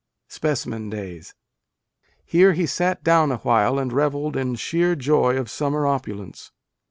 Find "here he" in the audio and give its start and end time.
2.25-2.65